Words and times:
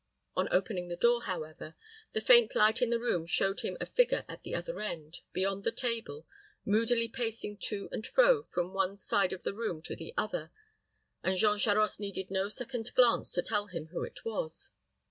On 0.35 0.47
opening 0.51 0.87
the 0.87 0.95
door, 0.95 1.25
however, 1.25 1.75
the 2.13 2.21
faint 2.21 2.55
light 2.55 2.81
in 2.81 2.89
the 2.89 2.99
room 2.99 3.27
showed 3.27 3.59
him 3.61 3.77
a 3.79 3.85
figure 3.85 4.25
at 4.27 4.41
the 4.41 4.55
other 4.55 4.79
end, 4.79 5.19
beyond 5.31 5.63
the 5.63 5.71
table, 5.71 6.25
moodily 6.65 7.07
pacing 7.07 7.57
to 7.65 7.87
and 7.91 8.07
fro 8.07 8.41
from 8.41 8.73
one 8.73 8.97
side 8.97 9.31
of 9.31 9.43
the 9.43 9.53
room 9.53 9.79
to 9.83 9.95
the 9.95 10.15
other; 10.17 10.49
and 11.21 11.37
Jean 11.37 11.59
Charost 11.59 11.99
needed 11.99 12.31
no 12.31 12.49
second 12.49 12.91
glance 12.95 13.31
to 13.33 13.43
tell 13.43 13.67
him 13.67 13.89
who 13.89 14.03
it 14.03 14.25
was. 14.25 14.71